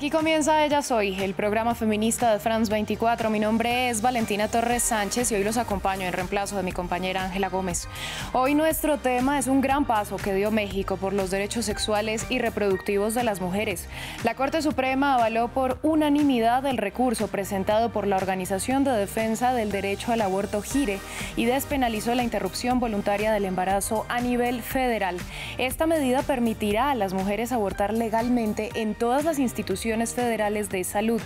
Aquí 0.00 0.08
comienza 0.08 0.64
Ella 0.64 0.80
Soy, 0.80 1.22
el 1.22 1.34
programa 1.34 1.74
feminista 1.74 2.32
de 2.32 2.38
France 2.38 2.72
24. 2.72 3.28
Mi 3.28 3.38
nombre 3.38 3.90
es 3.90 4.00
Valentina 4.00 4.48
Torres 4.48 4.82
Sánchez 4.82 5.30
y 5.30 5.34
hoy 5.34 5.44
los 5.44 5.58
acompaño 5.58 6.06
en 6.06 6.14
reemplazo 6.14 6.56
de 6.56 6.62
mi 6.62 6.72
compañera 6.72 7.24
Ángela 7.24 7.50
Gómez. 7.50 7.86
Hoy 8.32 8.54
nuestro 8.54 8.96
tema 8.96 9.38
es 9.38 9.46
un 9.46 9.60
gran 9.60 9.84
paso 9.84 10.16
que 10.16 10.32
dio 10.32 10.50
México 10.50 10.96
por 10.96 11.12
los 11.12 11.30
derechos 11.30 11.66
sexuales 11.66 12.24
y 12.30 12.38
reproductivos 12.38 13.12
de 13.12 13.24
las 13.24 13.42
mujeres. 13.42 13.88
La 14.24 14.34
Corte 14.34 14.62
Suprema 14.62 15.16
avaló 15.16 15.48
por 15.48 15.78
unanimidad 15.82 16.64
el 16.64 16.78
recurso 16.78 17.28
presentado 17.28 17.92
por 17.92 18.06
la 18.06 18.16
Organización 18.16 18.84
de 18.84 18.92
Defensa 18.92 19.52
del 19.52 19.70
Derecho 19.70 20.12
al 20.12 20.22
Aborto 20.22 20.62
GIRE 20.62 20.98
y 21.36 21.44
despenalizó 21.44 22.14
la 22.14 22.22
interrupción 22.22 22.80
voluntaria 22.80 23.32
del 23.32 23.44
embarazo 23.44 24.06
a 24.08 24.22
nivel 24.22 24.62
federal. 24.62 25.18
Esta 25.58 25.84
medida 25.84 26.22
permitirá 26.22 26.90
a 26.90 26.94
las 26.94 27.12
mujeres 27.12 27.52
abortar 27.52 27.92
legalmente 27.92 28.70
en 28.76 28.94
todas 28.94 29.26
las 29.26 29.38
instituciones 29.38 29.89
federales 30.14 30.70
de 30.70 30.84
salud. 30.84 31.20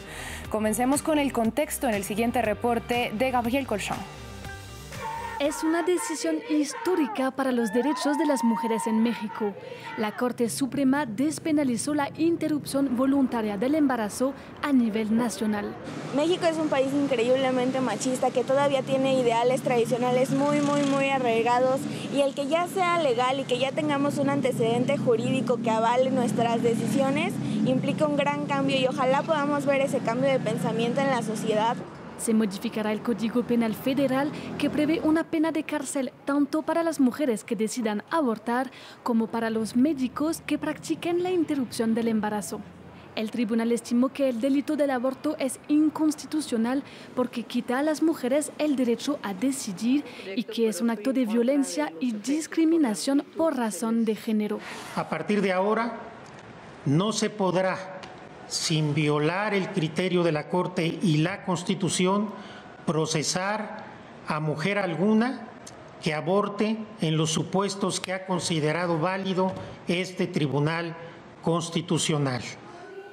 Comencemos 0.49 1.03
con 1.03 1.19
el 1.19 1.33
contexto 1.33 1.89
en 1.89 1.95
el 1.95 2.05
siguiente 2.05 2.43
reporte 2.43 3.13
de 3.17 3.31
Gabriel 3.31 3.67
Colchón. 3.67 3.99
Es 5.41 5.65
una 5.65 5.83
decisión 5.83 6.37
histórica 6.49 7.33
para 7.33 7.51
los 7.51 7.73
derechos 7.73 8.17
de 8.19 8.25
las 8.25 8.45
mujeres 8.45 8.87
en 8.87 9.03
México. 9.03 9.53
La 9.99 10.17
Corte 10.17 10.49
Suprema 10.49 11.07
despenalizó 11.07 11.93
la 11.93 12.09
interrupción 12.17 12.97
voluntaria 12.97 13.59
del 13.59 13.75
embarazo 13.75 14.33
a 14.63 14.73
nivel 14.73 15.17
nacional. 15.17 15.75
México 16.15 16.47
es 16.47 16.57
un 16.57 16.69
país 16.69 16.93
increíblemente 16.95 17.81
machista 17.81 18.31
que 18.31 18.45
todavía 18.45 18.83
tiene 18.83 19.21
ideales 19.21 19.63
tradicionales 19.63 20.31
muy, 20.31 20.61
muy, 20.61 20.83
muy 20.83 21.09
arraigados 21.11 21.81
y 22.15 22.21
el 22.21 22.33
que 22.35 22.47
ya 22.47 22.69
sea 22.69 23.03
legal 23.03 23.41
y 23.41 23.45
que 23.45 23.59
ya 23.59 23.73
tengamos 23.73 24.19
un 24.19 24.31
antecedente 24.31 24.97
jurídico 24.99 25.59
que 25.61 25.71
avale 25.71 26.11
nuestras 26.11 26.63
decisiones 26.63 27.35
implica 27.67 28.07
un 28.07 28.17
gran 28.17 28.47
cambio 28.47 28.79
y 28.79 28.87
ojalá 28.87 29.23
podamos 29.23 29.67
ver 29.67 29.81
ese 29.81 29.99
cambio 29.99 30.31
de 30.31 30.39
pensamiento 30.39 31.01
en 31.01 31.09
la 31.09 31.23
sociedad. 31.23 31.77
Se 32.19 32.33
modificará 32.33 32.93
el 32.93 33.03
Código 33.03 33.43
Penal 33.43 33.75
Federal 33.75 34.31
que 34.59 34.71
prevé 34.71 35.01
una 35.03 35.25
pena 35.25 35.53
de 35.53 35.65
cárcel 35.65 36.13
tanto 36.25 36.63
para 36.63 36.83
las 36.83 37.01
mujeres 37.01 37.45
que 37.45 37.57
decidan 37.57 38.03
abortar 38.11 38.71
como 39.03 39.27
para 39.27 39.51
los 39.51 39.77
médicos 39.77 40.43
que 40.47 40.59
practiquen 40.59 41.23
la 41.23 41.31
interrupción 41.31 41.95
del 41.95 42.09
embarazo. 42.09 42.61
El 43.17 43.31
tribunal 43.31 43.71
estimó 43.71 44.09
que 44.09 44.29
el 44.29 44.41
delito 44.41 44.75
del 44.75 44.91
aborto 44.91 45.37
es 45.39 45.61
inconstitucional 45.69 46.83
porque 47.15 47.45
quita 47.45 47.79
a 47.79 47.83
las 47.83 48.03
mujeres 48.03 48.51
el 48.59 48.75
derecho 48.75 49.21
a 49.23 49.35
decidir 49.35 50.05
y 50.35 50.43
que 50.43 50.69
es 50.69 50.81
un 50.81 50.91
acto 50.91 51.13
de 51.13 51.25
violencia 51.25 51.93
y 52.01 52.13
discriminación 52.13 53.25
por 53.37 53.57
razón 53.57 54.05
de 54.05 54.17
género. 54.17 54.59
A 54.97 55.09
partir 55.09 55.43
de 55.43 55.53
ahora, 55.53 56.01
no 56.87 57.13
se 57.13 57.31
podrá 57.31 57.94
sin 58.49 58.95
violar 58.95 59.55
el 59.55 59.69
criterio 59.71 60.23
de 60.23 60.33
la 60.33 60.49
Corte 60.49 60.99
y 61.03 61.19
la 61.19 61.45
Constitución, 61.45 62.31
procesar 62.87 63.85
a 64.27 64.41
mujer 64.41 64.79
alguna 64.79 65.49
que 66.03 66.15
aborte 66.15 66.77
en 67.01 67.17
los 67.17 67.31
supuestos 67.31 67.99
que 67.99 68.13
ha 68.13 68.27
considerado 68.27 68.99
válido 68.99 69.53
este 69.89 70.27
Tribunal 70.27 70.95
Constitucional. 71.43 72.43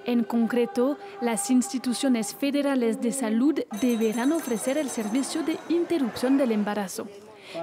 En 0.05 0.23
concreto, 0.23 0.97
las 1.21 1.51
instituciones 1.51 2.33
federales 2.33 3.01
de 3.01 3.11
salud 3.11 3.59
deberán 3.79 4.31
ofrecer 4.31 4.77
el 4.77 4.89
servicio 4.89 5.43
de 5.43 5.57
interrupción 5.69 6.37
del 6.37 6.51
embarazo. 6.51 7.07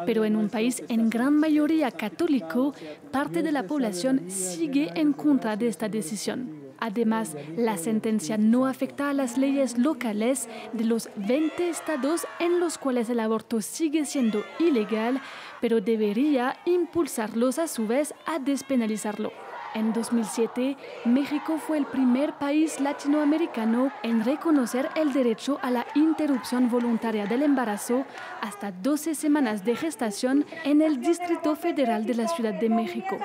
Pero 0.06 0.24
en 0.24 0.36
un 0.36 0.48
país 0.48 0.82
en 0.88 1.10
gran 1.10 1.34
mayoría 1.34 1.90
católico, 1.90 2.74
parte 3.10 3.42
de 3.42 3.52
la 3.52 3.64
población 3.64 4.30
sigue 4.30 4.90
en 4.94 5.12
contra 5.12 5.56
de 5.56 5.68
esta 5.68 5.88
decisión. 5.88 6.67
Además, 6.78 7.36
la 7.56 7.76
sentencia 7.76 8.36
no 8.38 8.66
afecta 8.66 9.10
a 9.10 9.14
las 9.14 9.36
leyes 9.36 9.78
locales 9.78 10.48
de 10.72 10.84
los 10.84 11.10
20 11.16 11.68
estados 11.68 12.26
en 12.38 12.60
los 12.60 12.78
cuales 12.78 13.10
el 13.10 13.20
aborto 13.20 13.60
sigue 13.60 14.04
siendo 14.04 14.44
ilegal, 14.58 15.20
pero 15.60 15.80
debería 15.80 16.56
impulsarlos 16.64 17.58
a 17.58 17.66
su 17.66 17.86
vez 17.86 18.14
a 18.26 18.38
despenalizarlo. 18.38 19.32
En 19.74 19.92
2007, 19.92 20.76
México 21.04 21.58
fue 21.58 21.78
el 21.78 21.84
primer 21.84 22.32
país 22.38 22.80
latinoamericano 22.80 23.92
en 24.02 24.24
reconocer 24.24 24.88
el 24.96 25.12
derecho 25.12 25.58
a 25.62 25.70
la 25.70 25.86
interrupción 25.94 26.70
voluntaria 26.70 27.26
del 27.26 27.42
embarazo 27.42 28.06
hasta 28.40 28.72
12 28.72 29.14
semanas 29.14 29.64
de 29.64 29.76
gestación 29.76 30.46
en 30.64 30.80
el 30.80 31.00
Distrito 31.00 31.54
Federal 31.54 32.06
de 32.06 32.14
la 32.14 32.28
Ciudad 32.28 32.54
de 32.54 32.70
México. 32.70 33.18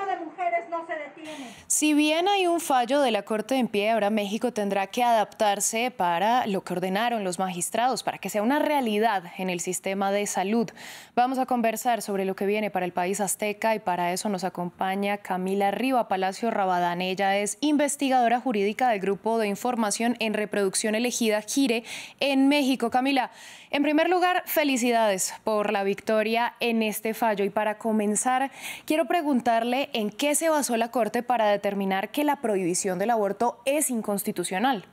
Si 1.66 1.94
bien 1.94 2.28
hay 2.28 2.46
un 2.46 2.60
fallo 2.60 3.00
de 3.00 3.10
la 3.10 3.22
Corte 3.22 3.56
en 3.56 3.68
pie, 3.68 3.90
ahora 3.90 4.10
México 4.10 4.52
tendrá 4.52 4.86
que 4.86 5.02
adaptarse 5.02 5.90
para 5.90 6.46
lo 6.46 6.62
que 6.62 6.74
ordenaron 6.74 7.24
los 7.24 7.38
magistrados, 7.38 8.02
para 8.02 8.18
que 8.18 8.30
sea 8.30 8.42
una 8.42 8.58
realidad 8.58 9.24
en 9.38 9.50
el 9.50 9.60
sistema 9.60 10.12
de 10.12 10.26
salud. 10.26 10.70
Vamos 11.16 11.38
a 11.38 11.46
conversar 11.46 12.02
sobre 12.02 12.24
lo 12.24 12.36
que 12.36 12.46
viene 12.46 12.70
para 12.70 12.86
el 12.86 12.92
país 12.92 13.20
azteca 13.20 13.74
y 13.74 13.78
para 13.78 14.12
eso 14.12 14.28
nos 14.28 14.44
acompaña 14.44 15.18
Camila 15.18 15.70
Riva 15.70 16.06
Palacio 16.06 16.50
Rabadán. 16.50 17.00
Ella 17.00 17.36
es 17.38 17.58
investigadora 17.60 18.40
jurídica 18.40 18.90
del 18.90 19.00
Grupo 19.00 19.38
de 19.38 19.48
Información 19.48 20.16
en 20.20 20.34
Reproducción 20.34 20.94
Elegida 20.94 21.42
GIRE 21.42 21.84
en 22.20 22.48
México. 22.48 22.90
Camila, 22.90 23.30
en 23.70 23.82
primer 23.82 24.08
lugar, 24.08 24.42
felicidades 24.46 25.34
por 25.42 25.72
la 25.72 25.82
victoria 25.82 26.54
en 26.60 26.82
este 26.82 27.14
fallo 27.14 27.44
y 27.44 27.50
para 27.50 27.78
comenzar, 27.78 28.50
quiero 28.84 29.06
preguntarle 29.06 29.90
en 29.92 30.10
qué 30.10 30.34
se 30.34 30.48
basó 30.48 30.76
la 30.76 30.90
Corte 30.90 31.13
para 31.22 31.46
determinar 31.46 32.10
que 32.10 32.24
la 32.24 32.36
prohibición 32.36 32.98
del 32.98 33.10
aborto 33.10 33.60
es 33.64 33.90
inconstitucional. 33.90 34.84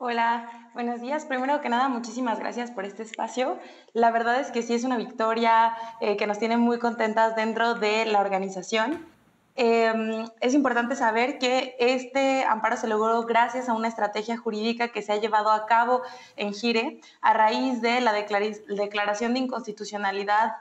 Hola, 0.00 0.70
buenos 0.74 1.00
días. 1.00 1.24
Primero 1.24 1.60
que 1.60 1.68
nada, 1.68 1.88
muchísimas 1.88 2.38
gracias 2.38 2.70
por 2.70 2.84
este 2.84 3.02
espacio. 3.02 3.58
La 3.94 4.10
verdad 4.10 4.40
es 4.40 4.52
que 4.52 4.62
sí 4.62 4.74
es 4.74 4.84
una 4.84 4.96
victoria 4.96 5.76
eh, 6.00 6.16
que 6.16 6.28
nos 6.28 6.38
tiene 6.38 6.56
muy 6.56 6.78
contentas 6.78 7.34
dentro 7.34 7.74
de 7.74 8.06
la 8.06 8.20
organización. 8.20 9.06
Em, 9.56 10.24
es 10.40 10.54
importante 10.54 10.94
saber 10.94 11.38
que 11.40 11.74
este 11.80 12.44
amparo 12.44 12.76
se 12.76 12.86
logró 12.86 13.24
gracias 13.24 13.68
a 13.68 13.74
una 13.74 13.88
estrategia 13.88 14.36
jurídica 14.36 14.92
que 14.92 15.02
se 15.02 15.12
ha 15.12 15.16
llevado 15.16 15.50
a 15.50 15.66
cabo 15.66 16.02
en 16.36 16.54
Gire 16.54 17.00
a 17.20 17.32
raíz 17.32 17.82
de 17.82 18.00
la 18.00 18.12
declaración 18.12 19.34
de 19.34 19.40
inconstitucionalidad 19.40 20.52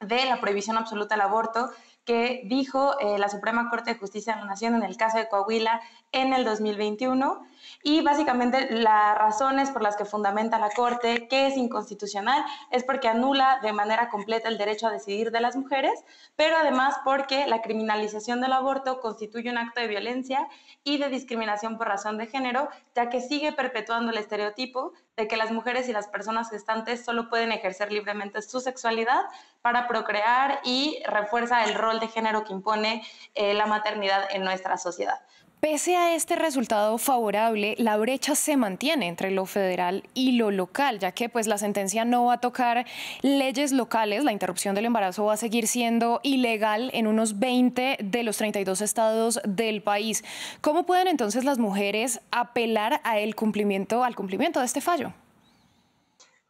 de 0.00 0.24
la 0.24 0.40
prohibición 0.40 0.78
absoluta 0.78 1.16
al 1.16 1.20
aborto 1.20 1.68
que 2.04 2.42
dijo 2.44 2.98
eh, 3.00 3.18
la 3.18 3.28
Suprema 3.28 3.70
Corte 3.70 3.94
de 3.94 3.98
Justicia 3.98 4.34
de 4.34 4.40
la 4.40 4.46
Nación 4.46 4.74
en 4.74 4.82
el 4.82 4.96
caso 4.96 5.18
de 5.18 5.28
Coahuila 5.28 5.80
en 6.12 6.32
el 6.32 6.44
2021 6.44 7.46
y 7.82 8.02
básicamente 8.02 8.68
las 8.70 9.16
razones 9.16 9.70
por 9.70 9.82
las 9.82 9.96
que 9.96 10.04
fundamenta 10.04 10.58
la 10.58 10.70
Corte 10.70 11.28
que 11.28 11.46
es 11.46 11.56
inconstitucional 11.56 12.44
es 12.70 12.84
porque 12.84 13.08
anula 13.08 13.58
de 13.62 13.72
manera 13.72 14.10
completa 14.10 14.48
el 14.48 14.58
derecho 14.58 14.86
a 14.86 14.90
decidir 14.90 15.30
de 15.30 15.40
las 15.40 15.56
mujeres, 15.56 16.04
pero 16.36 16.56
además 16.56 16.96
porque 17.04 17.46
la 17.46 17.62
criminalización 17.62 18.40
del 18.40 18.52
aborto 18.52 19.00
constituye 19.00 19.50
un 19.50 19.58
acto 19.58 19.80
de 19.80 19.88
violencia 19.88 20.48
y 20.82 20.98
de 20.98 21.08
discriminación 21.08 21.78
por 21.78 21.88
razón 21.88 22.18
de 22.18 22.26
género, 22.26 22.68
ya 22.94 23.08
que 23.08 23.20
sigue 23.20 23.52
perpetuando 23.52 24.12
el 24.12 24.18
estereotipo 24.18 24.92
de 25.16 25.28
que 25.28 25.36
las 25.36 25.50
mujeres 25.52 25.88
y 25.88 25.92
las 25.92 26.08
personas 26.08 26.50
gestantes 26.50 27.04
solo 27.04 27.28
pueden 27.28 27.52
ejercer 27.52 27.92
libremente 27.92 28.42
su 28.42 28.60
sexualidad 28.60 29.22
para 29.62 29.86
procrear 29.86 30.60
y 30.64 31.02
refuerza 31.06 31.64
el 31.64 31.74
rol 31.74 31.93
de 32.00 32.08
género 32.08 32.44
que 32.44 32.52
impone 32.52 33.02
eh, 33.34 33.54
la 33.54 33.66
maternidad 33.66 34.28
en 34.30 34.44
nuestra 34.44 34.76
sociedad. 34.76 35.20
Pese 35.64 35.96
a 35.96 36.14
este 36.14 36.36
resultado 36.36 36.98
favorable, 36.98 37.74
la 37.78 37.96
brecha 37.96 38.34
se 38.34 38.54
mantiene 38.54 39.08
entre 39.08 39.30
lo 39.30 39.46
federal 39.46 40.04
y 40.12 40.32
lo 40.32 40.50
local, 40.50 40.98
ya 40.98 41.12
que 41.12 41.30
pues 41.30 41.46
la 41.46 41.56
sentencia 41.56 42.04
no 42.04 42.26
va 42.26 42.34
a 42.34 42.38
tocar 42.38 42.84
leyes 43.22 43.72
locales, 43.72 44.24
la 44.24 44.32
interrupción 44.32 44.74
del 44.74 44.84
embarazo 44.84 45.24
va 45.24 45.32
a 45.32 45.36
seguir 45.38 45.66
siendo 45.66 46.20
ilegal 46.22 46.90
en 46.92 47.06
unos 47.06 47.38
20 47.38 47.96
de 47.98 48.22
los 48.24 48.36
32 48.36 48.82
estados 48.82 49.40
del 49.46 49.82
país. 49.82 50.22
¿Cómo 50.60 50.84
pueden 50.84 51.08
entonces 51.08 51.44
las 51.44 51.58
mujeres 51.58 52.20
apelar 52.30 53.00
a 53.02 53.18
el 53.18 53.34
cumplimiento, 53.34 54.04
al 54.04 54.16
cumplimiento 54.16 54.60
de 54.60 54.66
este 54.66 54.82
fallo? 54.82 55.14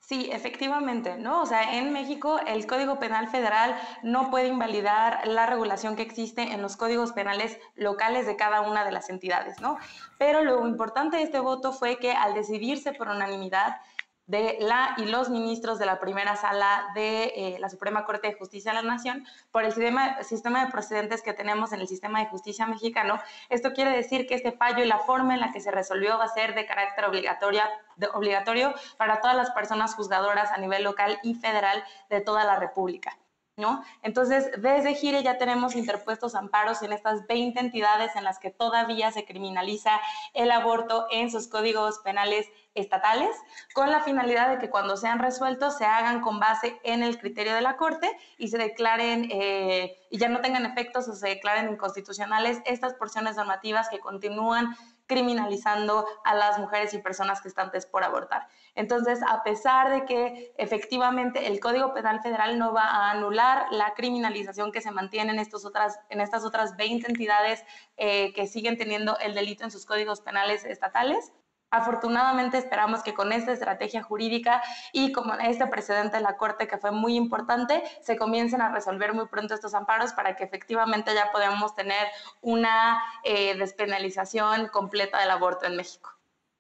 Sí, 0.06 0.28
efectivamente, 0.30 1.16
¿no? 1.16 1.40
O 1.40 1.46
sea, 1.46 1.78
en 1.78 1.90
México 1.90 2.38
el 2.46 2.66
Código 2.66 2.98
Penal 2.98 3.28
Federal 3.28 3.74
no 4.02 4.30
puede 4.30 4.48
invalidar 4.48 5.26
la 5.26 5.46
regulación 5.46 5.96
que 5.96 6.02
existe 6.02 6.42
en 6.42 6.60
los 6.60 6.76
códigos 6.76 7.12
penales 7.12 7.58
locales 7.74 8.26
de 8.26 8.36
cada 8.36 8.60
una 8.60 8.84
de 8.84 8.92
las 8.92 9.08
entidades, 9.08 9.62
¿no? 9.62 9.78
Pero 10.18 10.44
lo 10.44 10.68
importante 10.68 11.16
de 11.16 11.22
este 11.22 11.40
voto 11.40 11.72
fue 11.72 11.96
que 11.96 12.12
al 12.12 12.34
decidirse 12.34 12.92
por 12.92 13.08
unanimidad, 13.08 13.78
de 14.26 14.56
la 14.60 14.94
y 14.96 15.04
los 15.04 15.28
ministros 15.28 15.78
de 15.78 15.86
la 15.86 16.00
primera 16.00 16.36
sala 16.36 16.90
de 16.94 17.24
eh, 17.24 17.56
la 17.60 17.68
Suprema 17.68 18.04
Corte 18.04 18.28
de 18.28 18.34
Justicia 18.34 18.72
de 18.72 18.82
la 18.82 18.94
Nación 18.94 19.26
por 19.50 19.64
el 19.64 19.72
sistema, 19.72 20.22
sistema 20.22 20.64
de 20.64 20.72
procedentes 20.72 21.22
que 21.22 21.34
tenemos 21.34 21.72
en 21.72 21.80
el 21.80 21.88
sistema 21.88 22.20
de 22.20 22.26
justicia 22.26 22.66
mexicano. 22.66 23.20
Esto 23.50 23.72
quiere 23.72 23.90
decir 23.90 24.26
que 24.26 24.34
este 24.34 24.52
fallo 24.52 24.82
y 24.82 24.86
la 24.86 24.98
forma 24.98 25.34
en 25.34 25.40
la 25.40 25.52
que 25.52 25.60
se 25.60 25.70
resolvió 25.70 26.16
va 26.18 26.24
a 26.24 26.28
ser 26.28 26.54
de 26.54 26.64
carácter 26.64 27.04
obligatoria, 27.04 27.68
obligatorio 28.14 28.74
para 28.96 29.20
todas 29.20 29.36
las 29.36 29.50
personas 29.50 29.94
juzgadoras 29.94 30.50
a 30.52 30.58
nivel 30.58 30.84
local 30.84 31.18
y 31.22 31.34
federal 31.34 31.84
de 32.08 32.20
toda 32.20 32.44
la 32.44 32.56
República. 32.56 33.18
¿No? 33.56 33.84
Entonces, 34.02 34.50
desde 34.58 34.94
Gire 34.94 35.22
ya 35.22 35.38
tenemos 35.38 35.76
interpuestos 35.76 36.34
amparos 36.34 36.82
en 36.82 36.92
estas 36.92 37.24
20 37.28 37.60
entidades 37.60 38.16
en 38.16 38.24
las 38.24 38.40
que 38.40 38.50
todavía 38.50 39.12
se 39.12 39.24
criminaliza 39.24 40.00
el 40.32 40.50
aborto 40.50 41.06
en 41.12 41.30
sus 41.30 41.46
códigos 41.46 42.00
penales 42.00 42.48
estatales, 42.74 43.30
con 43.72 43.90
la 43.90 44.00
finalidad 44.00 44.48
de 44.48 44.58
que 44.58 44.70
cuando 44.70 44.96
sean 44.96 45.20
resueltos 45.20 45.78
se 45.78 45.84
hagan 45.84 46.20
con 46.20 46.40
base 46.40 46.80
en 46.82 47.02
el 47.02 47.18
criterio 47.18 47.54
de 47.54 47.60
la 47.60 47.76
Corte 47.76 48.10
y 48.36 48.48
se 48.48 48.58
declaren 48.58 49.28
eh, 49.30 49.96
y 50.10 50.18
ya 50.18 50.28
no 50.28 50.40
tengan 50.40 50.66
efectos 50.66 51.08
o 51.08 51.14
se 51.14 51.28
declaren 51.28 51.70
inconstitucionales 51.70 52.60
estas 52.64 52.94
porciones 52.94 53.36
normativas 53.36 53.88
que 53.88 54.00
continúan 54.00 54.76
criminalizando 55.06 56.06
a 56.24 56.34
las 56.34 56.58
mujeres 56.58 56.94
y 56.94 56.98
personas 56.98 57.42
gestantes 57.42 57.86
por 57.86 58.04
abortar. 58.04 58.48
Entonces, 58.74 59.20
a 59.28 59.42
pesar 59.42 59.90
de 59.90 60.04
que 60.04 60.52
efectivamente 60.56 61.46
el 61.46 61.60
Código 61.60 61.94
Penal 61.94 62.20
Federal 62.20 62.58
no 62.58 62.72
va 62.72 62.84
a 62.84 63.10
anular 63.10 63.66
la 63.70 63.94
criminalización 63.94 64.72
que 64.72 64.80
se 64.80 64.90
mantiene 64.90 65.32
en, 65.32 65.38
estos 65.38 65.64
otras, 65.64 66.00
en 66.08 66.20
estas 66.20 66.44
otras 66.44 66.76
20 66.76 67.06
entidades 67.08 67.64
eh, 67.96 68.32
que 68.32 68.46
siguen 68.46 68.76
teniendo 68.76 69.18
el 69.18 69.34
delito 69.34 69.64
en 69.64 69.70
sus 69.70 69.86
códigos 69.86 70.20
penales 70.20 70.64
estatales, 70.64 71.32
Afortunadamente 71.74 72.56
esperamos 72.56 73.02
que 73.02 73.14
con 73.14 73.32
esta 73.32 73.50
estrategia 73.50 74.00
jurídica 74.00 74.62
y 74.92 75.10
como 75.10 75.34
este 75.34 75.66
precedente 75.66 76.18
de 76.18 76.22
la 76.22 76.36
Corte 76.36 76.68
que 76.68 76.78
fue 76.78 76.92
muy 76.92 77.16
importante, 77.16 77.82
se 78.00 78.16
comiencen 78.16 78.62
a 78.62 78.70
resolver 78.70 79.12
muy 79.12 79.26
pronto 79.26 79.54
estos 79.54 79.74
amparos 79.74 80.12
para 80.12 80.36
que 80.36 80.44
efectivamente 80.44 81.12
ya 81.12 81.32
podamos 81.32 81.74
tener 81.74 82.06
una 82.42 83.02
eh, 83.24 83.56
despenalización 83.56 84.68
completa 84.68 85.18
del 85.18 85.32
aborto 85.32 85.66
en 85.66 85.74
México. 85.74 86.10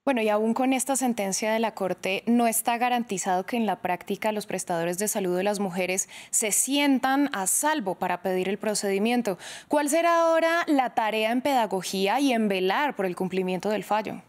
Bueno, 0.04 0.20
y 0.20 0.28
aún 0.28 0.52
con 0.52 0.72
esta 0.72 0.96
sentencia 0.96 1.52
de 1.52 1.60
la 1.60 1.74
Corte, 1.74 2.24
no 2.26 2.48
está 2.48 2.76
garantizado 2.76 3.46
que 3.46 3.56
en 3.56 3.66
la 3.66 3.82
práctica 3.82 4.32
los 4.32 4.46
prestadores 4.46 4.98
de 4.98 5.06
salud 5.06 5.36
de 5.36 5.44
las 5.44 5.60
mujeres 5.60 6.08
se 6.30 6.50
sientan 6.50 7.30
a 7.32 7.46
salvo 7.46 7.94
para 7.94 8.20
pedir 8.20 8.48
el 8.48 8.58
procedimiento. 8.58 9.38
¿Cuál 9.68 9.88
será 9.88 10.22
ahora 10.22 10.64
la 10.66 10.90
tarea 10.90 11.30
en 11.30 11.40
pedagogía 11.40 12.18
y 12.18 12.32
en 12.32 12.48
velar 12.48 12.96
por 12.96 13.06
el 13.06 13.14
cumplimiento 13.14 13.70
del 13.70 13.84
fallo? 13.84 14.20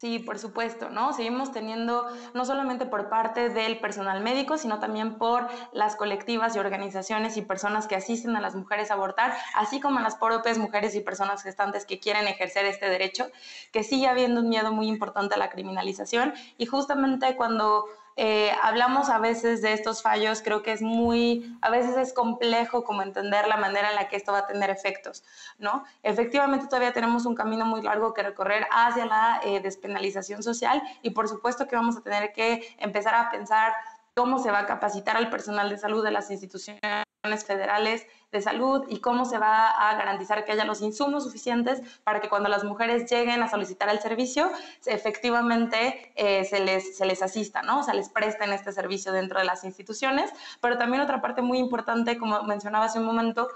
Sí, 0.00 0.20
por 0.20 0.38
supuesto, 0.38 0.90
¿no? 0.90 1.12
Seguimos 1.12 1.50
teniendo 1.50 2.06
no 2.32 2.44
solamente 2.44 2.86
por 2.86 3.08
parte 3.08 3.48
del 3.48 3.80
personal 3.80 4.22
médico, 4.22 4.56
sino 4.56 4.78
también 4.78 5.18
por 5.18 5.48
las 5.72 5.96
colectivas 5.96 6.54
y 6.54 6.60
organizaciones 6.60 7.36
y 7.36 7.42
personas 7.42 7.88
que 7.88 7.96
asisten 7.96 8.36
a 8.36 8.40
las 8.40 8.54
mujeres 8.54 8.92
a 8.92 8.94
abortar, 8.94 9.36
así 9.54 9.80
como 9.80 9.98
a 9.98 10.02
las 10.02 10.14
propias 10.14 10.56
mujeres 10.56 10.94
y 10.94 11.00
personas 11.00 11.42
gestantes 11.42 11.84
que 11.84 11.98
quieren 11.98 12.28
ejercer 12.28 12.64
este 12.64 12.88
derecho, 12.88 13.26
que 13.72 13.82
sigue 13.82 14.06
habiendo 14.06 14.40
un 14.40 14.48
miedo 14.48 14.70
muy 14.70 14.86
importante 14.86 15.34
a 15.34 15.38
la 15.38 15.50
criminalización 15.50 16.32
y 16.58 16.66
justamente 16.66 17.34
cuando 17.34 17.86
eh, 18.20 18.50
hablamos 18.64 19.10
a 19.10 19.18
veces 19.20 19.62
de 19.62 19.72
estos 19.72 20.02
fallos, 20.02 20.42
creo 20.42 20.60
que 20.64 20.72
es 20.72 20.82
muy, 20.82 21.56
a 21.60 21.70
veces 21.70 21.96
es 21.96 22.12
complejo 22.12 22.82
como 22.82 23.02
entender 23.02 23.46
la 23.46 23.56
manera 23.56 23.90
en 23.90 23.94
la 23.94 24.08
que 24.08 24.16
esto 24.16 24.32
va 24.32 24.38
a 24.38 24.46
tener 24.48 24.70
efectos, 24.70 25.22
¿no? 25.58 25.84
Efectivamente 26.02 26.66
todavía 26.66 26.92
tenemos 26.92 27.26
un 27.26 27.36
camino 27.36 27.64
muy 27.64 27.80
largo 27.80 28.14
que 28.14 28.24
recorrer 28.24 28.66
hacia 28.72 29.06
la 29.06 29.40
eh, 29.44 29.60
despenalización 29.60 30.42
social 30.42 30.82
y 31.00 31.10
por 31.10 31.28
supuesto 31.28 31.68
que 31.68 31.76
vamos 31.76 31.96
a 31.96 32.00
tener 32.00 32.32
que 32.32 32.74
empezar 32.80 33.14
a 33.14 33.30
pensar 33.30 33.72
cómo 34.14 34.40
se 34.40 34.50
va 34.50 34.58
a 34.58 34.66
capacitar 34.66 35.16
al 35.16 35.30
personal 35.30 35.70
de 35.70 35.78
salud 35.78 36.02
de 36.02 36.10
las 36.10 36.28
instituciones 36.32 37.07
federales 37.36 38.06
de 38.32 38.42
salud 38.42 38.84
y 38.88 39.00
cómo 39.00 39.24
se 39.24 39.38
va 39.38 39.70
a 39.70 39.94
garantizar 39.96 40.44
que 40.44 40.52
haya 40.52 40.64
los 40.64 40.82
insumos 40.82 41.24
suficientes 41.24 41.80
para 42.04 42.20
que 42.20 42.28
cuando 42.28 42.48
las 42.48 42.62
mujeres 42.62 43.10
lleguen 43.10 43.42
a 43.42 43.48
solicitar 43.48 43.88
el 43.88 44.00
servicio, 44.00 44.50
efectivamente 44.84 46.12
eh, 46.14 46.44
se, 46.44 46.60
les, 46.60 46.96
se 46.96 47.06
les 47.06 47.22
asista, 47.22 47.62
¿no? 47.62 47.80
O 47.80 47.82
sea, 47.82 47.94
les 47.94 48.10
presten 48.10 48.52
este 48.52 48.72
servicio 48.72 49.12
dentro 49.12 49.38
de 49.38 49.46
las 49.46 49.64
instituciones. 49.64 50.30
Pero 50.60 50.76
también 50.76 51.02
otra 51.02 51.22
parte 51.22 51.40
muy 51.40 51.58
importante, 51.58 52.18
como 52.18 52.42
mencionaba 52.42 52.86
hace 52.86 52.98
un 52.98 53.06
momento, 53.06 53.48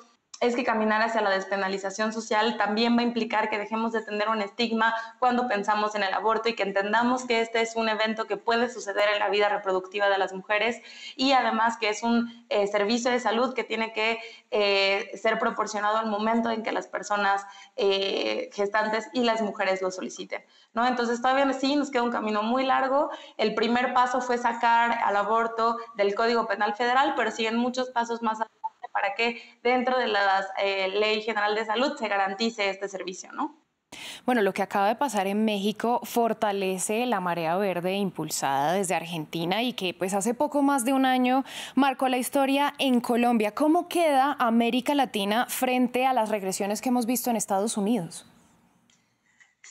es 0.42 0.56
que 0.56 0.64
caminar 0.64 1.00
hacia 1.02 1.20
la 1.20 1.30
despenalización 1.30 2.12
social 2.12 2.56
también 2.56 2.96
va 2.96 3.02
a 3.02 3.04
implicar 3.04 3.48
que 3.48 3.58
dejemos 3.58 3.92
de 3.92 4.02
tener 4.02 4.28
un 4.28 4.42
estigma 4.42 4.92
cuando 5.20 5.46
pensamos 5.46 5.94
en 5.94 6.02
el 6.02 6.12
aborto 6.12 6.48
y 6.48 6.56
que 6.56 6.64
entendamos 6.64 7.24
que 7.24 7.40
este 7.40 7.60
es 7.60 7.76
un 7.76 7.88
evento 7.88 8.24
que 8.24 8.36
puede 8.36 8.68
suceder 8.68 9.08
en 9.10 9.20
la 9.20 9.28
vida 9.28 9.48
reproductiva 9.48 10.08
de 10.08 10.18
las 10.18 10.32
mujeres 10.32 10.82
y 11.14 11.30
además 11.30 11.76
que 11.76 11.90
es 11.90 12.02
un 12.02 12.44
eh, 12.48 12.66
servicio 12.66 13.12
de 13.12 13.20
salud 13.20 13.54
que 13.54 13.62
tiene 13.62 13.92
que 13.92 14.18
eh, 14.50 15.12
ser 15.16 15.38
proporcionado 15.38 15.98
al 15.98 16.06
momento 16.06 16.50
en 16.50 16.64
que 16.64 16.72
las 16.72 16.88
personas 16.88 17.46
eh, 17.76 18.50
gestantes 18.52 19.06
y 19.12 19.22
las 19.22 19.42
mujeres 19.42 19.80
lo 19.80 19.92
soliciten. 19.92 20.44
¿no? 20.74 20.84
Entonces 20.84 21.22
todavía 21.22 21.52
sí 21.52 21.76
nos 21.76 21.92
queda 21.92 22.02
un 22.02 22.10
camino 22.10 22.42
muy 22.42 22.66
largo. 22.66 23.10
El 23.36 23.54
primer 23.54 23.94
paso 23.94 24.20
fue 24.20 24.38
sacar 24.38 24.98
al 25.04 25.14
aborto 25.14 25.76
del 25.94 26.16
Código 26.16 26.48
Penal 26.48 26.74
Federal, 26.74 27.14
pero 27.16 27.30
siguen 27.30 27.56
muchos 27.56 27.90
pasos 27.90 28.22
más 28.22 28.40
adelante 28.40 28.61
para 28.92 29.14
que 29.14 29.42
dentro 29.62 29.98
de 29.98 30.08
la 30.08 30.46
eh, 30.62 30.88
Ley 30.88 31.22
General 31.22 31.54
de 31.54 31.64
Salud 31.64 31.96
se 31.96 32.08
garantice 32.08 32.70
este 32.70 32.88
servicio, 32.88 33.32
¿no? 33.32 33.62
Bueno, 34.24 34.40
lo 34.40 34.54
que 34.54 34.62
acaba 34.62 34.88
de 34.88 34.96
pasar 34.96 35.26
en 35.26 35.44
México 35.44 36.00
fortalece 36.04 37.04
la 37.06 37.20
marea 37.20 37.56
verde 37.56 37.96
impulsada 37.96 38.72
desde 38.72 38.94
Argentina 38.94 39.62
y 39.62 39.74
que 39.74 39.94
pues 39.94 40.14
hace 40.14 40.32
poco 40.32 40.62
más 40.62 40.84
de 40.84 40.92
un 40.92 41.04
año 41.04 41.44
marcó 41.74 42.08
la 42.08 42.18
historia 42.18 42.74
en 42.78 43.00
Colombia. 43.00 43.54
¿Cómo 43.54 43.88
queda 43.88 44.36
América 44.38 44.94
Latina 44.94 45.46
frente 45.48 46.06
a 46.06 46.12
las 46.12 46.30
regresiones 46.30 46.80
que 46.80 46.88
hemos 46.88 47.06
visto 47.06 47.30
en 47.30 47.36
Estados 47.36 47.76
Unidos? 47.76 48.26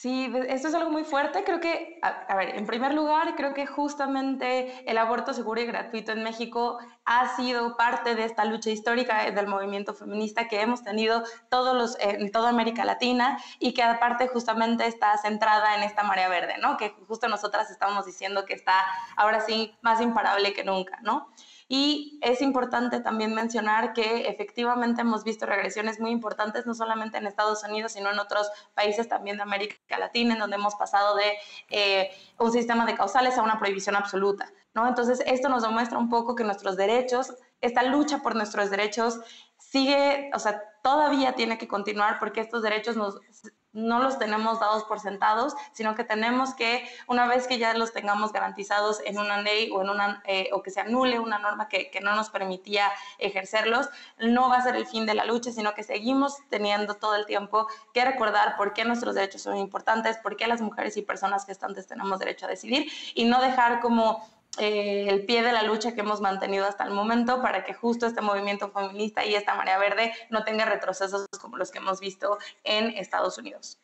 Sí, 0.02 0.34
esto 0.48 0.68
es 0.68 0.74
algo 0.74 0.90
muy 0.90 1.04
fuerte. 1.04 1.44
Creo 1.44 1.60
que, 1.60 2.00
a, 2.02 2.36
ver, 2.36 2.56
en 2.56 2.66
primer 2.66 2.92
lugar, 2.92 3.36
creo 3.36 3.54
que 3.54 3.68
justamente 3.68 4.84
el 4.90 4.98
aborto 4.98 5.32
seguro 5.32 5.62
y 5.62 5.68
gratuito 5.68 6.12
en 6.12 6.24
México 6.24 6.80
ha 7.06 7.36
sido 7.36 7.78
parte 7.78 8.16
de 8.16 8.24
esta 8.24 8.44
lucha 8.46 8.72
histórica 8.72 9.30
del 9.30 9.46
movimiento 9.46 9.94
feminista 9.94 10.48
que 10.48 10.60
hemos 10.60 10.84
tenido 10.84 11.22
todos 11.50 11.76
los, 11.76 11.98
en 12.00 12.32
toda 12.32 12.50
América 12.50 12.84
Latina 12.84 13.38
y 13.60 13.76
que 13.76 13.84
aparte 13.84 14.28
justamente 14.28 14.88
está 14.88 15.16
centrada 15.20 15.76
en 15.76 15.84
esta 15.84 16.02
marea 16.02 16.30
verde, 16.30 16.56
¿no? 16.60 16.78
Que 16.78 16.96
justo 17.08 17.28
nosotras 17.28 17.70
estamos 17.70 18.08
diciendo 18.08 18.44
que 18.46 18.56
está 18.56 18.84
ahora 19.16 19.42
sí 19.42 19.78
más 19.84 20.02
imparable 20.02 20.54
que 20.54 20.64
nunca, 20.64 20.98
¿no? 21.04 21.32
Y 21.74 22.20
es 22.22 22.42
importante 22.42 23.00
también 23.00 23.34
mencionar 23.34 23.94
que 23.94 24.28
efectivamente 24.28 25.04
hemos 25.04 25.24
visto 25.24 25.46
regresiones 25.46 26.02
muy 26.02 26.12
importantes, 26.12 26.66
no 26.66 26.74
solamente 26.74 27.18
en 27.18 27.26
Estados 27.26 27.64
Unidos, 27.64 27.94
sino 27.94 28.12
en 28.12 28.20
otros 28.20 28.52
países 28.74 29.08
también 29.08 29.38
de 29.38 29.44
América 29.44 29.98
Latina, 29.98 30.34
en 30.34 30.42
donde 30.42 30.58
hemos 30.58 30.76
pasado 30.76 31.16
de 31.16 31.32
eh, 31.70 32.12
un 32.38 32.52
sistema 32.52 32.86
de 32.86 32.96
causales 32.96 33.38
a 33.38 33.42
una 33.42 33.58
prohibición 33.58 33.96
absoluta. 33.96 34.52
¿no? 34.74 34.86
Entonces, 34.86 35.24
esto 35.26 35.48
nos 35.48 35.64
demuestra 35.64 35.98
un 35.98 36.10
poco 36.10 36.36
que 36.36 36.44
nuestros 36.44 36.76
derechos, 36.76 37.34
esta 37.62 37.84
lucha 37.84 38.18
por 38.18 38.36
nuestros 38.36 38.70
derechos 38.70 39.22
sigue, 39.58 40.30
o 40.34 40.40
sea, 40.40 40.62
todavía 40.84 41.36
tiene 41.36 41.58
que 41.58 41.70
continuar 41.70 42.20
porque 42.20 42.42
estos 42.42 42.64
derechos 42.64 42.98
nos 42.98 43.22
no 43.74 44.00
los 44.00 44.20
tenemos 44.20 44.60
dados 44.60 44.84
por 44.84 45.00
sentados, 45.00 45.56
sino 45.72 45.96
que 45.96 46.04
tenemos 46.04 46.54
que, 46.54 46.88
una 47.08 47.28
vez 47.28 47.48
que 47.48 47.58
ya 47.58 47.74
los 47.74 47.94
tengamos 47.94 48.34
garantizados 48.34 49.02
en 49.06 49.18
una 49.18 49.42
ley 49.42 49.70
o, 49.72 49.82
en 49.82 49.90
una, 49.90 50.22
eh, 50.26 50.50
o 50.52 50.62
que 50.62 50.72
se 50.72 50.82
anule 50.82 51.20
una 51.20 51.40
norma 51.40 51.70
que, 51.70 51.90
que, 51.90 52.02
no 52.02 52.16
nos 52.16 52.30
permitía 52.30 52.92
ejercerlos, 53.18 53.90
no 54.20 54.50
va 54.50 54.58
a 54.58 54.62
ser 54.62 54.76
el 54.76 54.86
fin 54.86 55.06
de 55.06 55.14
la 55.14 55.26
lucha, 55.26 55.52
sino 55.52 55.74
que 55.74 55.84
seguimos 55.84 56.38
teniendo 56.50 56.96
todo 56.96 57.16
el 57.16 57.26
tiempo 57.26 57.68
que 57.94 58.04
recordar 58.04 58.58
por 58.58 58.74
qué 58.74 58.84
nuestros 58.84 59.16
derechos 59.16 59.42
son 59.44 59.58
importantes, 59.58 60.18
por 60.18 60.36
qué 60.36 60.48
las 60.48 60.62
mujeres 60.62 60.98
y 60.98 61.02
personas 61.02 61.46
gestantes 61.46 61.88
tenemos 61.88 62.20
derecho 62.20 62.46
a 62.46 62.50
decidir 62.50 62.92
y 63.16 63.26
no 63.26 63.42
dejar 63.42 63.80
como 63.80 64.28
eh, 64.58 65.08
el 65.08 65.26
pie 65.26 65.44
de 65.44 65.54
la 65.54 65.64
lucha 65.64 65.94
que 65.94 66.02
hemos 66.02 66.20
mantenido 66.20 66.66
hasta 66.66 66.84
el 66.84 66.92
momento 66.92 67.42
para 67.42 67.64
que 67.64 67.74
justo 67.74 68.06
este 68.06 68.20
movimiento 68.22 68.70
feminista 68.72 69.26
y 69.26 69.34
esta 69.34 69.56
marea 69.56 69.78
verde 69.78 70.14
no 70.30 70.44
tenga 70.44 70.66
retrocesos 70.66 71.26
como 71.40 71.58
los 71.58 71.72
que 71.72 71.78
hemos 71.78 72.02
visto 72.02 72.38
en 72.64 72.90
Estados 72.98 73.38
Unidos. 73.38 73.80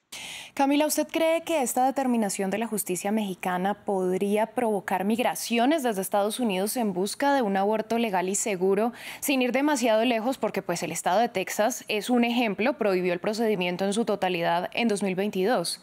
Camila, 0.53 0.85
¿usted 0.85 1.07
cree 1.07 1.41
que 1.41 1.61
esta 1.61 1.85
determinación 1.85 2.49
de 2.49 2.57
la 2.57 2.67
justicia 2.67 3.11
mexicana 3.11 3.85
podría 3.85 4.47
provocar 4.47 5.05
migraciones 5.05 5.83
desde 5.83 6.01
Estados 6.01 6.39
Unidos 6.39 6.75
en 6.75 6.93
busca 6.93 7.33
de 7.33 7.43
un 7.43 7.55
aborto 7.55 7.97
legal 7.97 8.27
y 8.27 8.35
seguro 8.35 8.91
sin 9.19 9.41
ir 9.41 9.51
demasiado 9.51 10.03
lejos? 10.03 10.37
Porque 10.37 10.61
pues 10.61 10.83
el 10.83 10.91
estado 10.91 11.19
de 11.19 11.29
Texas 11.29 11.85
es 11.87 12.09
un 12.09 12.23
ejemplo, 12.23 12.77
prohibió 12.77 13.13
el 13.13 13.19
procedimiento 13.19 13.85
en 13.85 13.93
su 13.93 14.03
totalidad 14.03 14.69
en 14.73 14.87
2022. 14.87 15.81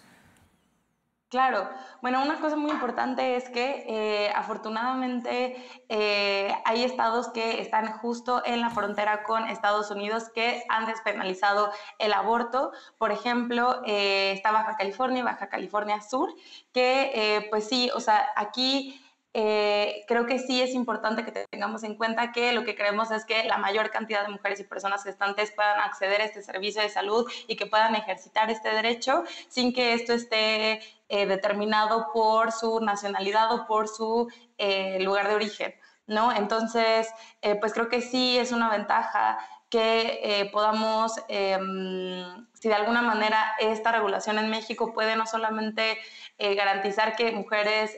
Claro, 1.34 1.68
bueno, 2.00 2.22
una 2.22 2.38
cosa 2.38 2.54
muy 2.54 2.70
importante 2.70 3.34
es 3.34 3.48
que 3.48 3.84
eh, 3.88 4.30
afortunadamente 4.36 5.56
eh, 5.88 6.54
hay 6.64 6.84
estados 6.84 7.26
que 7.30 7.60
están 7.60 7.98
justo 7.98 8.40
en 8.46 8.60
la 8.60 8.70
frontera 8.70 9.24
con 9.24 9.48
Estados 9.48 9.90
Unidos 9.90 10.30
que 10.32 10.62
han 10.68 10.86
despenalizado 10.86 11.72
el 11.98 12.12
aborto. 12.12 12.70
Por 12.98 13.10
ejemplo, 13.10 13.82
eh, 13.84 14.30
está 14.30 14.52
Baja 14.52 14.76
California 14.76 15.18
y 15.18 15.22
Baja 15.24 15.48
California 15.48 16.00
Sur, 16.02 16.32
que 16.72 17.48
pues 17.50 17.66
sí, 17.66 17.90
o 17.96 17.98
sea, 17.98 18.28
aquí 18.36 19.03
eh, 19.36 20.04
creo 20.06 20.26
que 20.26 20.38
sí 20.38 20.62
es 20.62 20.74
importante 20.74 21.24
que 21.24 21.32
tengamos 21.50 21.82
en 21.82 21.96
cuenta 21.96 22.30
que 22.30 22.52
lo 22.52 22.64
que 22.64 22.76
queremos 22.76 23.10
es 23.10 23.24
que 23.24 23.42
la 23.42 23.58
mayor 23.58 23.90
cantidad 23.90 24.22
de 24.22 24.28
mujeres 24.28 24.60
y 24.60 24.64
personas 24.64 25.02
gestantes 25.02 25.50
puedan 25.50 25.80
acceder 25.80 26.20
a 26.20 26.24
este 26.24 26.40
servicio 26.40 26.80
de 26.80 26.88
salud 26.88 27.28
y 27.48 27.56
que 27.56 27.66
puedan 27.66 27.96
ejercitar 27.96 28.48
este 28.48 28.70
derecho 28.70 29.24
sin 29.48 29.74
que 29.74 29.92
esto 29.92 30.12
esté 30.12 30.80
eh, 31.08 31.26
determinado 31.26 32.12
por 32.12 32.52
su 32.52 32.78
nacionalidad 32.78 33.52
o 33.52 33.66
por 33.66 33.88
su 33.88 34.28
eh, 34.56 35.00
lugar 35.00 35.26
de 35.26 35.34
origen. 35.34 35.74
¿no? 36.06 36.30
Entonces, 36.30 37.08
pues 37.60 37.72
creo 37.72 37.88
que 37.88 38.02
sí 38.02 38.38
es 38.38 38.52
una 38.52 38.70
ventaja 38.70 39.38
que 39.70 40.50
podamos, 40.52 41.12
em, 41.28 42.46
si 42.52 42.68
de 42.68 42.74
alguna 42.74 43.00
manera 43.00 43.56
esta 43.58 43.90
regulación 43.90 44.38
en 44.38 44.50
México 44.50 44.92
puede 44.92 45.16
no 45.16 45.26
solamente 45.26 45.98
garantizar 46.38 47.16
que 47.16 47.32
mujeres 47.32 47.96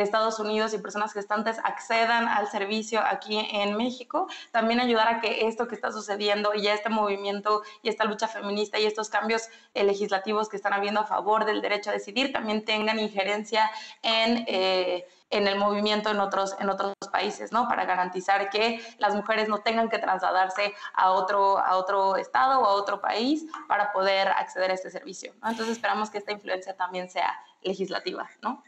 de 0.00 0.04
Estados 0.04 0.38
Unidos 0.40 0.72
y 0.72 0.78
personas 0.78 1.12
gestantes 1.12 1.58
accedan 1.62 2.26
al 2.26 2.48
servicio 2.48 3.00
aquí 3.04 3.38
en 3.52 3.76
México, 3.76 4.28
también 4.50 4.80
ayudar 4.80 5.08
a 5.08 5.20
que 5.20 5.46
esto 5.46 5.68
que 5.68 5.74
está 5.74 5.92
sucediendo 5.92 6.54
y 6.54 6.66
este 6.68 6.88
movimiento 6.88 7.62
y 7.82 7.90
esta 7.90 8.04
lucha 8.04 8.26
feminista 8.26 8.78
y 8.78 8.86
estos 8.86 9.10
cambios 9.10 9.48
legislativos 9.74 10.48
que 10.48 10.56
están 10.56 10.72
habiendo 10.72 11.00
a 11.00 11.04
favor 11.04 11.44
del 11.44 11.60
derecho 11.60 11.90
a 11.90 11.92
decidir 11.92 12.32
también 12.32 12.64
tengan 12.64 12.98
injerencia 12.98 13.70
en 14.02 14.46
en 15.30 15.46
el 15.46 15.56
movimiento 15.58 16.10
en 16.10 16.20
otros, 16.20 16.56
en 16.58 16.68
otros 16.68 16.92
países, 17.12 17.52
¿no? 17.52 17.68
Para 17.68 17.84
garantizar 17.84 18.50
que 18.50 18.80
las 18.98 19.14
mujeres 19.14 19.48
no 19.48 19.58
tengan 19.58 19.88
que 19.88 19.98
trasladarse 19.98 20.74
a 20.92 21.12
otro, 21.12 21.58
a 21.58 21.76
otro 21.76 22.16
estado 22.16 22.60
o 22.60 22.64
a 22.64 22.72
otro 22.74 23.00
país 23.00 23.46
para 23.68 23.92
poder 23.92 24.28
acceder 24.28 24.72
a 24.72 24.74
este 24.74 24.90
servicio. 24.90 25.32
Entonces 25.34 25.68
esperamos 25.68 26.10
que 26.10 26.18
esta 26.18 26.32
influencia 26.32 26.76
también 26.76 27.08
sea 27.08 27.32
legislativa, 27.62 28.28
¿no? 28.42 28.62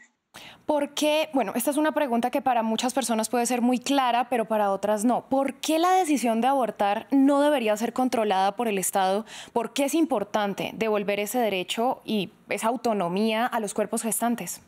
¿Por 0.65 0.93
qué? 0.93 1.29
Bueno, 1.33 1.51
esta 1.55 1.71
es 1.71 1.77
una 1.77 1.91
pregunta 1.91 2.31
que 2.31 2.41
para 2.41 2.63
muchas 2.63 2.93
personas 2.93 3.29
puede 3.29 3.45
ser 3.45 3.61
muy 3.61 3.79
clara, 3.79 4.29
pero 4.29 4.45
para 4.45 4.71
otras 4.71 5.03
no. 5.03 5.27
¿Por 5.29 5.55
qué 5.55 5.77
la 5.77 5.91
decisión 5.91 6.41
de 6.41 6.47
abortar 6.47 7.07
no 7.11 7.41
debería 7.41 7.75
ser 7.75 7.93
controlada 7.93 8.55
por 8.55 8.67
el 8.67 8.77
Estado? 8.77 9.25
¿Por 9.51 9.73
qué 9.73 9.85
es 9.85 9.93
importante 9.93 10.71
devolver 10.73 11.19
ese 11.19 11.39
derecho 11.39 12.01
y 12.05 12.31
esa 12.49 12.69
autonomía 12.69 13.45
a 13.45 13.59
los 13.59 13.73
cuerpos 13.73 14.03
gestantes? 14.03 14.61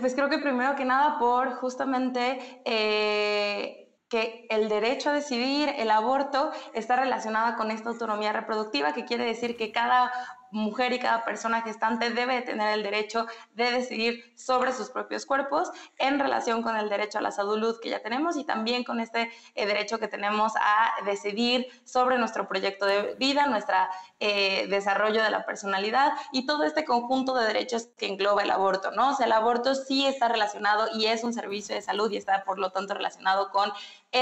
pues 0.00 0.16
creo 0.16 0.28
que 0.28 0.38
primero 0.38 0.74
que 0.74 0.84
nada 0.84 1.16
por 1.20 1.54
justamente 1.54 2.60
eh, 2.64 3.86
que 4.08 4.46
el 4.50 4.68
derecho 4.68 5.10
a 5.10 5.12
decidir, 5.12 5.68
el 5.76 5.90
aborto, 5.90 6.50
está 6.74 6.96
relacionada 6.96 7.56
con 7.56 7.70
esta 7.70 7.90
autonomía 7.90 8.32
reproductiva, 8.32 8.92
que 8.92 9.04
quiere 9.04 9.24
decir 9.24 9.56
que 9.56 9.72
cada 9.72 10.10
mujer 10.50 10.92
y 10.92 10.98
cada 10.98 11.24
persona 11.24 11.62
gestante 11.62 12.10
debe 12.10 12.42
tener 12.42 12.74
el 12.74 12.82
derecho 12.82 13.26
de 13.54 13.70
decidir 13.70 14.32
sobre 14.36 14.72
sus 14.72 14.90
propios 14.90 15.26
cuerpos 15.26 15.70
en 15.98 16.18
relación 16.18 16.62
con 16.62 16.76
el 16.76 16.88
derecho 16.88 17.18
a 17.18 17.20
la 17.20 17.30
salud 17.30 17.78
que 17.80 17.90
ya 17.90 18.02
tenemos 18.02 18.36
y 18.36 18.44
también 18.44 18.84
con 18.84 19.00
este 19.00 19.30
eh, 19.54 19.66
derecho 19.66 19.98
que 19.98 20.08
tenemos 20.08 20.52
a 20.60 21.04
decidir 21.04 21.66
sobre 21.84 22.18
nuestro 22.18 22.48
proyecto 22.48 22.86
de 22.86 23.14
vida, 23.14 23.46
nuestro 23.46 23.76
eh, 24.20 24.66
desarrollo 24.68 25.22
de 25.22 25.30
la 25.30 25.44
personalidad 25.44 26.12
y 26.32 26.46
todo 26.46 26.64
este 26.64 26.84
conjunto 26.84 27.34
de 27.34 27.46
derechos 27.46 27.88
que 27.96 28.06
engloba 28.06 28.42
el 28.42 28.50
aborto, 28.50 28.90
¿no? 28.92 29.10
O 29.10 29.14
sea, 29.14 29.26
el 29.26 29.32
aborto 29.32 29.74
sí 29.74 30.06
está 30.06 30.28
relacionado 30.28 30.88
y 30.94 31.06
es 31.06 31.24
un 31.24 31.32
servicio 31.32 31.74
de 31.74 31.82
salud 31.82 32.10
y 32.10 32.16
está 32.16 32.44
por 32.44 32.58
lo 32.58 32.70
tanto 32.70 32.94
relacionado 32.94 33.50
con 33.50 33.70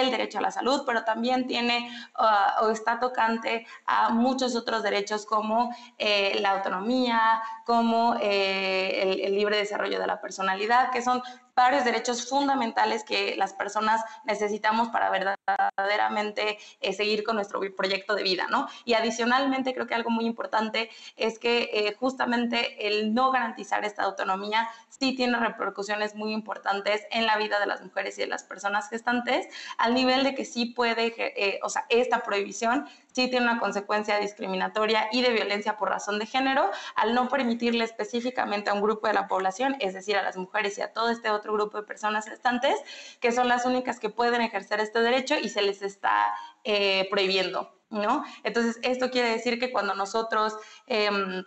el 0.00 0.10
derecho 0.10 0.38
a 0.38 0.42
la 0.42 0.50
salud, 0.50 0.82
pero 0.86 1.04
también 1.04 1.46
tiene 1.46 1.90
uh, 2.18 2.64
o 2.64 2.70
está 2.70 2.98
tocante 2.98 3.66
a 3.86 4.10
muchos 4.10 4.56
otros 4.56 4.82
derechos 4.82 5.26
como 5.26 5.74
eh, 5.98 6.38
la 6.40 6.52
autonomía, 6.52 7.42
como 7.64 8.16
eh, 8.20 9.02
el, 9.02 9.20
el, 9.20 9.34
libre 9.34 9.56
desarrollo 9.56 9.98
de 10.00 10.06
la 10.06 10.20
personalidad, 10.20 10.90
que 10.90 11.02
son 11.02 11.22
varios 11.54 11.84
derechos 11.84 12.28
fundamentales 12.28 13.04
que 13.04 13.36
las 13.36 13.52
personas 13.52 14.02
necesitamos 14.24 14.88
para 14.88 15.10
verdaderamente 15.10 16.58
eh, 16.80 16.92
seguir 16.92 17.24
con 17.24 17.36
nuestro 17.36 17.60
proyecto 17.76 18.14
de 18.14 18.22
vida, 18.22 18.46
¿no? 18.50 18.68
Y 18.84 18.94
adicionalmente 18.94 19.72
creo 19.72 19.86
que 19.86 19.94
algo 19.94 20.10
muy 20.10 20.26
importante 20.26 20.90
es 21.16 21.38
que 21.38 21.70
eh, 21.72 21.94
justamente 21.98 22.88
el 22.88 23.14
no 23.14 23.30
garantizar 23.30 23.84
esta 23.84 24.02
autonomía 24.02 24.68
sí 24.88 25.14
tiene 25.14 25.38
repercusiones 25.38 26.14
muy 26.14 26.32
importantes 26.32 27.02
en 27.10 27.26
la 27.26 27.36
vida 27.36 27.60
de 27.60 27.66
las 27.66 27.82
mujeres 27.82 28.18
y 28.18 28.22
de 28.22 28.26
las 28.26 28.42
personas 28.44 28.88
gestantes, 28.88 29.46
al 29.78 29.94
nivel 29.94 30.24
de 30.24 30.34
que 30.34 30.44
sí 30.44 30.66
puede, 30.66 31.14
eh, 31.16 31.60
o 31.62 31.68
sea, 31.68 31.86
esta 31.88 32.22
prohibición 32.22 32.88
sí 33.14 33.28
tiene 33.30 33.46
una 33.46 33.60
consecuencia 33.60 34.18
discriminatoria 34.18 35.08
y 35.12 35.22
de 35.22 35.30
violencia 35.30 35.76
por 35.76 35.88
razón 35.88 36.18
de 36.18 36.26
género 36.26 36.68
al 36.96 37.14
no 37.14 37.28
permitirle 37.28 37.84
específicamente 37.84 38.70
a 38.70 38.74
un 38.74 38.82
grupo 38.82 39.06
de 39.06 39.14
la 39.14 39.28
población, 39.28 39.76
es 39.78 39.94
decir, 39.94 40.16
a 40.16 40.22
las 40.22 40.36
mujeres 40.36 40.76
y 40.78 40.82
a 40.82 40.92
todo 40.92 41.10
este 41.10 41.30
otro 41.30 41.52
grupo 41.52 41.78
de 41.78 41.84
personas 41.84 42.26
gestantes, 42.26 42.76
que 43.20 43.30
son 43.30 43.46
las 43.46 43.66
únicas 43.66 44.00
que 44.00 44.10
pueden 44.10 44.40
ejercer 44.40 44.80
este 44.80 45.00
derecho 45.00 45.36
y 45.40 45.48
se 45.48 45.62
les 45.62 45.82
está 45.82 46.34
eh, 46.64 47.06
prohibiendo, 47.08 47.78
¿no? 47.90 48.24
Entonces, 48.42 48.80
esto 48.82 49.10
quiere 49.10 49.30
decir 49.30 49.58
que 49.58 49.70
cuando 49.72 49.94
nosotros... 49.94 50.56
Em, 50.86 51.44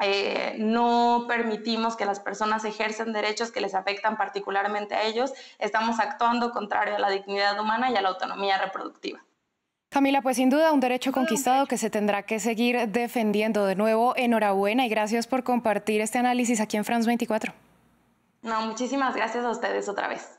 eh, 0.00 0.54
no 0.60 1.24
permitimos 1.26 1.96
que 1.96 2.04
las 2.04 2.20
personas 2.20 2.64
ejercen 2.64 3.12
derechos 3.12 3.50
que 3.50 3.60
les 3.60 3.74
afectan 3.74 4.16
particularmente 4.16 4.94
a 4.94 5.02
ellos, 5.02 5.32
estamos 5.58 5.98
actuando 5.98 6.52
contrario 6.52 6.94
a 6.94 6.98
la 7.00 7.10
dignidad 7.10 7.58
humana 7.58 7.90
y 7.90 7.96
a 7.96 8.00
la 8.00 8.10
autonomía 8.10 8.58
reproductiva. 8.58 9.24
Camila, 9.90 10.20
pues 10.20 10.36
sin 10.36 10.50
duda 10.50 10.72
un 10.72 10.80
derecho 10.80 11.12
conquistado 11.12 11.66
que 11.66 11.78
se 11.78 11.88
tendrá 11.88 12.22
que 12.22 12.40
seguir 12.40 12.88
defendiendo. 12.88 13.64
De 13.64 13.74
nuevo, 13.74 14.14
enhorabuena 14.16 14.84
y 14.84 14.88
gracias 14.90 15.26
por 15.26 15.44
compartir 15.44 16.02
este 16.02 16.18
análisis 16.18 16.60
aquí 16.60 16.76
en 16.76 16.84
France 16.84 17.06
24. 17.06 17.54
No, 18.42 18.66
muchísimas 18.66 19.14
gracias 19.14 19.44
a 19.44 19.50
ustedes 19.50 19.88
otra 19.88 20.08
vez. 20.08 20.38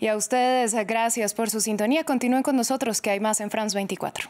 Y 0.00 0.08
a 0.08 0.16
ustedes, 0.16 0.74
gracias 0.86 1.34
por 1.34 1.50
su 1.50 1.60
sintonía. 1.60 2.04
Continúen 2.04 2.42
con 2.42 2.56
nosotros, 2.56 3.00
que 3.02 3.10
hay 3.10 3.20
más 3.20 3.40
en 3.40 3.50
France 3.50 3.76
24. 3.76 4.28